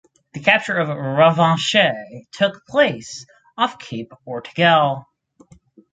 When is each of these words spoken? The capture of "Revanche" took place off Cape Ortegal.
The 0.33 0.39
capture 0.39 0.73
of 0.79 0.87
"Revanche" 0.89 1.75
took 2.31 2.65
place 2.65 3.23
off 3.55 3.77
Cape 3.77 4.11
Ortegal. 4.27 5.05